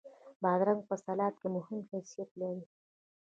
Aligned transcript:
بادرنګ 0.41 0.81
په 0.89 0.95
سلاد 1.05 1.33
کې 1.41 1.47
مهم 1.55 1.79
حیثیت 1.91 2.29
لري. 2.39 2.63